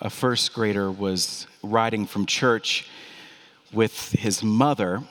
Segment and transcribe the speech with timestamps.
[0.00, 2.88] a first grader was riding from church
[3.72, 5.02] with his mother,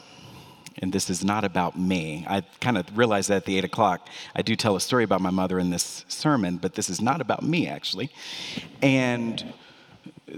[0.81, 2.25] and this is not about me.
[2.27, 4.07] I kind of realized that at the eight o'clock.
[4.35, 7.19] I do tell a story about my mother in this sermon, but this is not
[7.19, 8.11] about me, actually.
[8.81, 9.53] And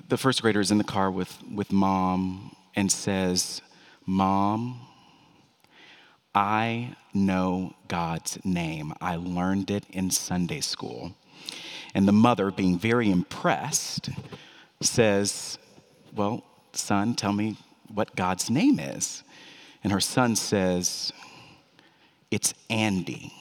[0.08, 3.62] the first grader is in the car with, with mom and says,
[4.06, 4.80] Mom,
[6.34, 8.94] I know God's name.
[9.02, 11.16] I learned it in Sunday school.
[11.94, 14.10] And the mother, being very impressed,
[14.82, 15.58] says,
[16.16, 16.44] Well,
[16.74, 17.58] son, tell me
[17.94, 19.24] what God's name is.
[19.84, 21.12] And her son says,
[22.32, 23.34] It's Andy.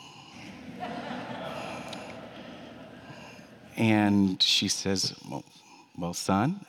[3.79, 5.45] and she says, well,
[5.97, 6.67] well, son,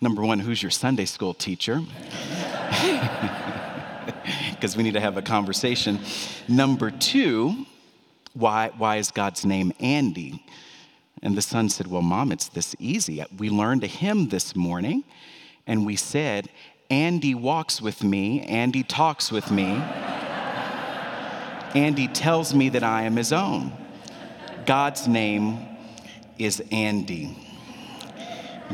[0.00, 1.82] number one, who's your Sunday school teacher?
[4.52, 5.98] Because we need to have a conversation.
[6.46, 7.64] Number two,
[8.34, 10.44] why, why is God's name Andy?
[11.22, 13.24] And the son said, Well, mom, it's this easy.
[13.38, 15.04] We learned a hymn this morning,
[15.66, 16.48] and we said,
[16.88, 19.82] Andy walks with me, Andy talks with me,
[21.74, 23.72] Andy tells me that I am his own.
[24.66, 25.58] God's name
[26.38, 27.36] is Andy.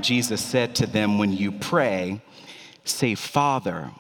[0.01, 2.23] Jesus said to them, When you pray,
[2.85, 3.91] say, Father,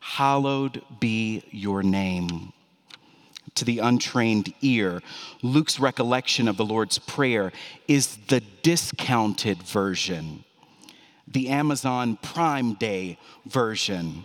[0.00, 2.52] hallowed be your name
[3.54, 5.00] to the untrained ear,
[5.42, 7.52] Luke's recollection of the Lord's Prayer
[7.86, 10.44] is the discounted version,
[11.28, 14.24] the Amazon Prime Day version,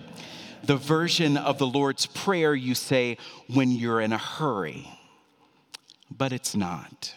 [0.64, 3.18] the version of the Lord's Prayer you say
[3.54, 4.88] when you're in a hurry.
[6.10, 7.14] But it's not.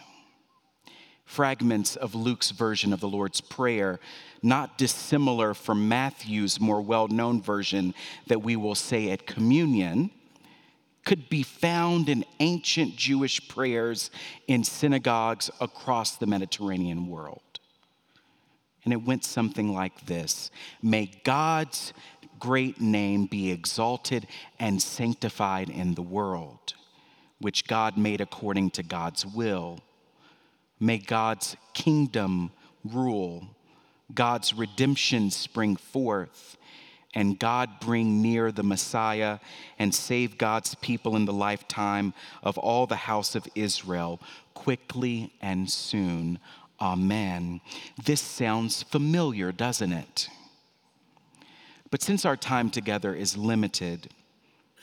[1.25, 4.01] Fragments of Luke's version of the Lord's Prayer,
[4.43, 7.95] not dissimilar from Matthew's more well known version
[8.27, 10.11] that we will say at communion
[11.05, 14.11] could be found in ancient Jewish prayers
[14.47, 17.41] in synagogues across the Mediterranean world.
[18.85, 20.51] And it went something like this
[20.83, 21.93] May God's
[22.39, 24.27] great name be exalted
[24.59, 26.75] and sanctified in the world,
[27.39, 29.81] which God made according to God's will.
[30.81, 32.51] May God's kingdom
[32.85, 33.47] rule,
[34.13, 36.57] God's redemption spring forth
[37.15, 39.39] and God bring near the Messiah
[39.79, 44.21] and save God's people in the lifetime of all the house of Israel
[44.55, 46.39] quickly and soon.
[46.81, 47.61] Amen.
[48.03, 50.29] This sounds familiar, doesn't it?
[51.91, 54.09] But since our time together is limited,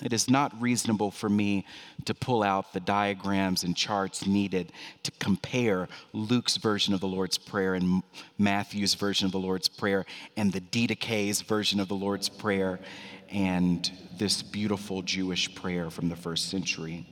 [0.02, 1.66] it is not reasonable for me
[2.06, 4.72] to pull out the diagrams and charts needed
[5.04, 8.04] to compare Luke's version of the Lord's Prayer and
[8.38, 10.06] Matthew's version of the Lord's Prayer
[10.38, 12.80] and the Didache's version of the Lord's Prayer
[13.30, 17.06] and this beautiful Jewish prayer from the first century.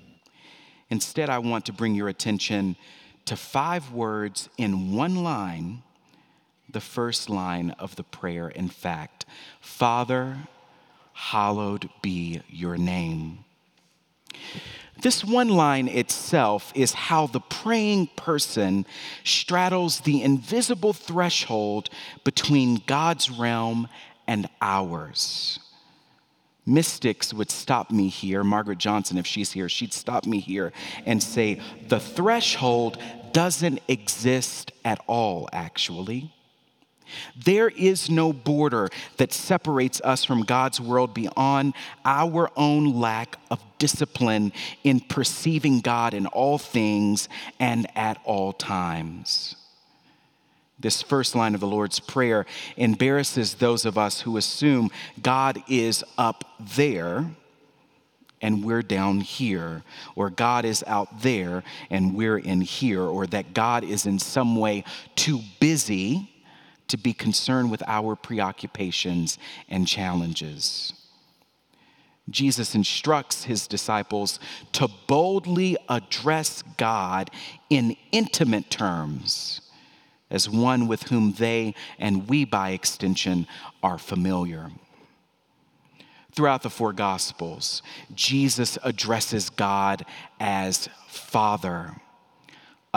[0.90, 2.76] Instead, I want to bring your attention
[3.26, 5.84] to five words in one line,
[6.70, 9.26] the first line of the prayer, in fact
[9.60, 10.38] Father,
[11.18, 13.40] hallowed be your name.
[15.02, 18.86] This one line itself is how the praying person
[19.24, 21.90] straddles the invisible threshold
[22.24, 23.88] between God's realm
[24.28, 25.60] and ours.
[26.68, 28.44] Mystics would stop me here.
[28.44, 30.72] Margaret Johnson, if she's here, she'd stop me here
[31.06, 33.00] and say, the threshold
[33.32, 36.32] doesn't exist at all, actually.
[37.36, 41.74] There is no border that separates us from God's world beyond
[42.06, 44.54] our own lack of discipline
[44.84, 47.30] in perceiving God in all things
[47.60, 49.56] and at all times.
[50.80, 52.46] This first line of the Lord's Prayer
[52.76, 54.92] embarrasses those of us who assume
[55.22, 57.26] God is up there
[58.42, 59.84] and we're down here,
[60.16, 64.56] or God is out there and we're in here, or that God is in some
[64.56, 64.84] way
[65.16, 66.30] too busy
[66.88, 69.38] to be concerned with our preoccupations
[69.70, 70.94] and challenges.
[72.30, 74.40] Jesus instructs his disciples
[74.74, 77.32] to boldly address God
[77.70, 79.62] in intimate terms
[80.30, 83.48] as one with whom they and we, by extension,
[83.82, 84.72] are familiar.
[86.34, 87.82] Throughout the four Gospels,
[88.14, 90.06] Jesus addresses God
[90.40, 91.96] as Father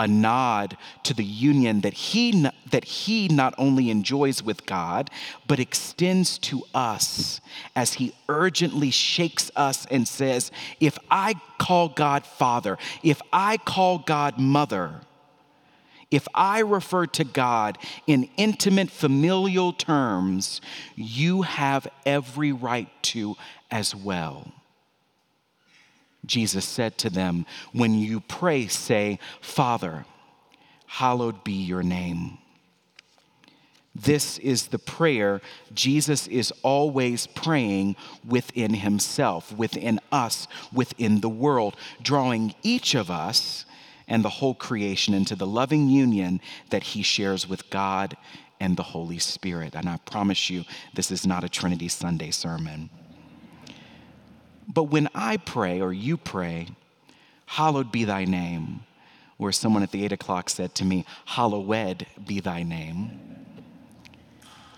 [0.01, 5.11] a nod to the union that he, that he not only enjoys with God,
[5.47, 7.39] but extends to us
[7.75, 13.99] as he urgently shakes us and says, If I call God Father, if I call
[13.99, 15.01] God Mother,
[16.09, 17.77] if I refer to God
[18.07, 20.61] in intimate familial terms,
[20.95, 23.37] you have every right to
[23.69, 24.51] as well.
[26.25, 30.05] Jesus said to them, When you pray, say, Father,
[30.85, 32.37] hallowed be your name.
[33.93, 35.41] This is the prayer
[35.73, 43.65] Jesus is always praying within himself, within us, within the world, drawing each of us
[44.07, 46.39] and the whole creation into the loving union
[46.69, 48.15] that he shares with God
[48.61, 49.75] and the Holy Spirit.
[49.75, 50.63] And I promise you,
[50.93, 52.89] this is not a Trinity Sunday sermon.
[54.67, 56.67] But when I pray or you pray,
[57.45, 58.81] hallowed be thy name,
[59.37, 63.19] where someone at the eight o'clock said to me, hallowed be thy name.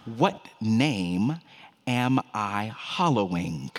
[0.05, 1.39] What name
[1.85, 3.71] am I hallowing?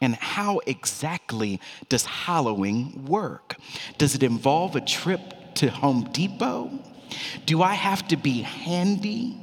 [0.00, 3.56] And how exactly does hallowing work?
[3.98, 6.70] Does it involve a trip to Home Depot?
[7.44, 9.36] Do I have to be handy?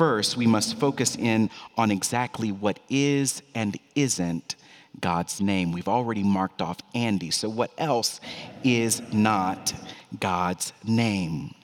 [0.00, 4.56] First, we must focus in on exactly what is and isn't
[4.98, 5.72] God's name.
[5.72, 8.18] We've already marked off Andy, so what else
[8.64, 9.74] is not
[10.18, 11.54] God's name?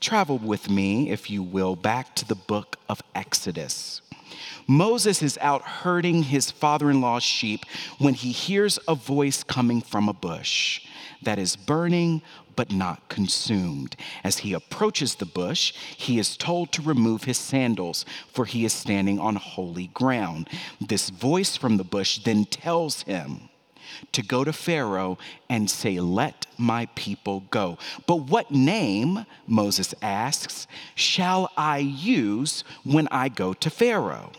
[0.00, 4.02] Travel with me, if you will, back to the book of Exodus.
[4.66, 7.64] Moses is out herding his father in law's sheep
[7.98, 10.82] when he hears a voice coming from a bush
[11.22, 12.22] that is burning
[12.56, 13.96] but not consumed.
[14.24, 18.72] As he approaches the bush, he is told to remove his sandals, for he is
[18.72, 20.48] standing on holy ground.
[20.80, 23.50] This voice from the bush then tells him,
[24.12, 25.18] to go to Pharaoh
[25.48, 27.78] and say, Let my people go.
[28.06, 34.32] But what name, Moses asks, shall I use when I go to Pharaoh?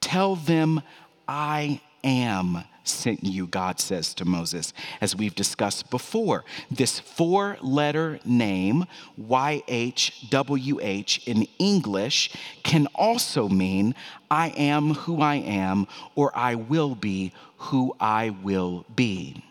[0.00, 0.82] Tell them,
[1.28, 6.44] I am sent you, God says to Moses, as we've discussed before.
[6.70, 8.86] This four letter name,
[9.20, 12.30] YHWH, in English
[12.62, 13.94] can also mean
[14.30, 19.42] I am who I am, or I will be who I will be.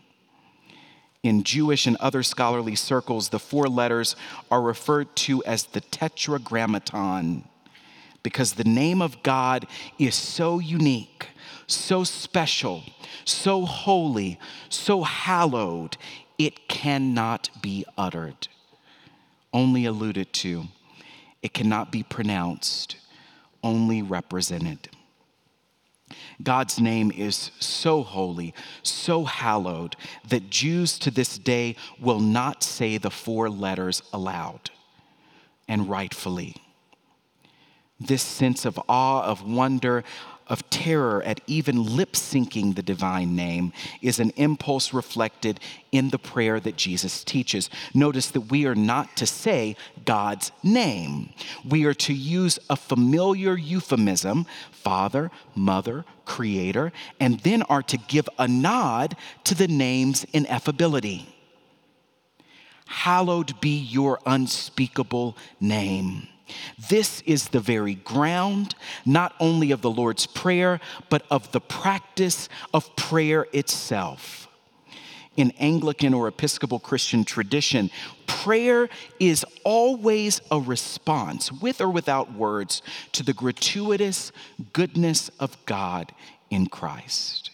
[1.22, 4.16] In Jewish and other scholarly circles, the four letters
[4.50, 7.44] are referred to as the Tetragrammaton
[8.24, 9.68] because the name of God
[9.98, 11.28] is so unique,
[11.68, 12.84] so special,
[13.26, 14.40] so holy,
[14.70, 15.98] so hallowed,
[16.38, 18.48] it cannot be uttered,
[19.54, 20.66] only alluded to.
[21.42, 22.98] It cannot be pronounced,
[23.64, 24.90] only represented.
[26.42, 29.96] God's name is so holy, so hallowed,
[30.28, 34.72] that Jews to this day will not say the four letters aloud,
[35.68, 36.56] and rightfully.
[38.00, 40.04] This sense of awe, of wonder,
[40.50, 45.60] of terror at even lip syncing the divine name is an impulse reflected
[45.92, 47.70] in the prayer that Jesus teaches.
[47.94, 49.76] Notice that we are not to say
[50.06, 51.30] God's name,
[51.68, 58.28] we are to use a familiar euphemism Father, Mother, Creator, and then are to give
[58.40, 61.26] a nod to the name's ineffability.
[62.88, 66.28] Hallowed be your unspeakable name.
[66.90, 68.76] This is the very ground,
[69.06, 70.80] not only of the Lord's Prayer,
[71.10, 74.48] but of the practice of prayer itself.
[75.36, 77.90] In Anglican or Episcopal Christian tradition,
[78.28, 82.82] prayer is always a response, with or without words,
[83.14, 84.32] to the gratuitous
[84.74, 86.12] goodness of God
[86.50, 87.52] in Christ.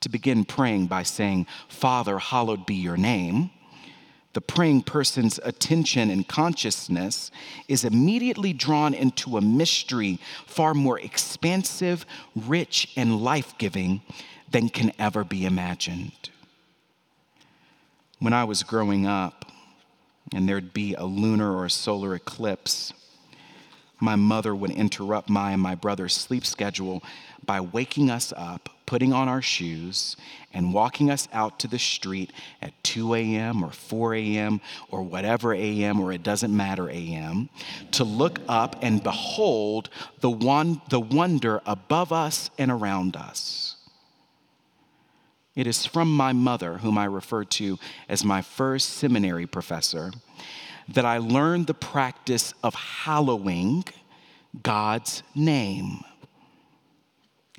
[0.00, 3.50] To begin praying by saying, Father, hallowed be your name
[4.34, 7.30] the praying person's attention and consciousness
[7.66, 12.04] is immediately drawn into a mystery far more expansive,
[12.36, 14.02] rich, and life giving
[14.50, 16.30] than can ever be imagined.
[18.18, 19.44] When I was growing up,
[20.34, 22.92] and there'd be a lunar or a solar eclipse,
[24.00, 27.02] my mother would interrupt my and my brother's sleep schedule
[27.44, 30.16] by waking us up, putting on our shoes,
[30.54, 33.62] and walking us out to the street at 2 a.m.
[33.62, 34.62] or 4 a.m.
[34.90, 36.00] or whatever a.m.
[36.00, 37.50] or it doesn't matter a.m.
[37.90, 39.90] to look up and behold
[40.20, 43.76] the, one, the wonder above us and around us.
[45.54, 47.78] It is from my mother, whom I refer to
[48.08, 50.12] as my first seminary professor,
[50.88, 53.84] that I learned the practice of hallowing
[54.62, 56.04] God's name.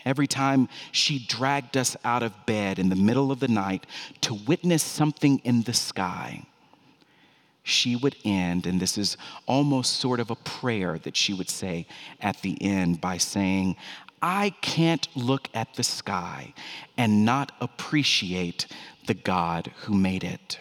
[0.09, 3.85] Every time she dragged us out of bed in the middle of the night
[4.21, 6.47] to witness something in the sky,
[7.61, 11.85] she would end, and this is almost sort of a prayer that she would say
[12.19, 13.75] at the end by saying,
[14.19, 16.55] I can't look at the sky
[16.97, 18.65] and not appreciate
[19.05, 20.57] the God who made it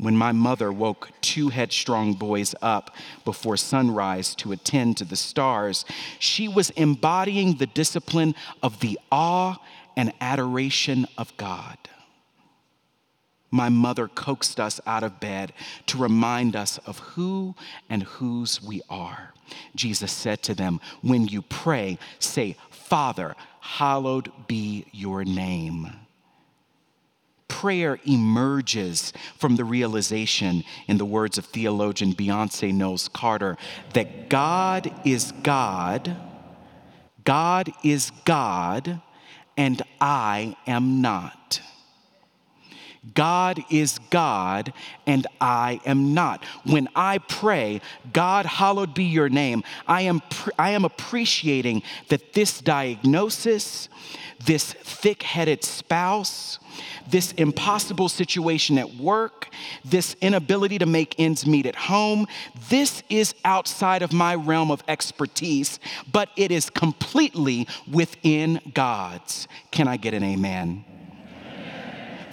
[0.00, 5.84] when my mother woke two headstrong boys up before sunrise to attend to the stars,
[6.18, 9.56] she was embodying the discipline of the awe
[9.96, 11.76] and adoration of God.
[13.50, 15.52] my mother coaxed us out of bed
[15.86, 17.54] to remind us of who
[17.88, 19.34] and whose we are.
[19.74, 25.90] Jesus said to them, When you pray, say, Father, hallowed be your name.
[27.50, 33.58] Prayer emerges from the realization, in the words of theologian Beyonce Knowles Carter,
[33.92, 36.16] that God is God,
[37.24, 39.02] God is God,
[39.56, 41.60] and I am not.
[43.14, 44.72] God is God
[45.06, 46.44] and I am not.
[46.64, 47.80] When I pray,
[48.12, 50.20] God, hallowed be your name, I am,
[50.58, 53.88] I am appreciating that this diagnosis,
[54.44, 56.58] this thick headed spouse,
[57.08, 59.48] this impossible situation at work,
[59.84, 62.26] this inability to make ends meet at home,
[62.68, 65.80] this is outside of my realm of expertise,
[66.12, 69.48] but it is completely within God's.
[69.70, 70.84] Can I get an amen?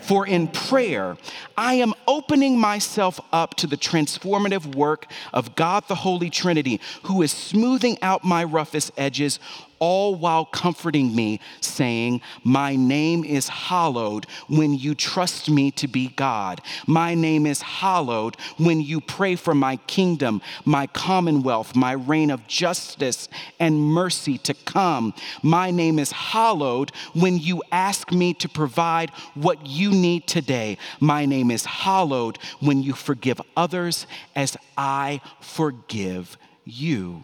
[0.07, 1.17] For in prayer,
[1.57, 7.21] I am opening myself up to the transformative work of God the Holy Trinity, who
[7.21, 9.37] is smoothing out my roughest edges
[9.79, 16.09] all while comforting me, saying, My name is hallowed when you trust me to be
[16.09, 16.61] God.
[16.85, 22.47] My name is hallowed when you pray for my kingdom, my commonwealth, my reign of
[22.47, 23.29] justice
[23.59, 25.13] and mercy to come.
[25.43, 30.77] My name is hallowed when you ask me to provide what you need today.
[30.99, 37.21] My name is hallowed when you forgive others as I forgive you.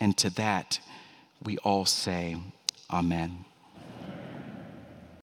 [0.00, 0.80] And to that,
[1.42, 2.36] we all say,
[2.90, 3.45] Amen.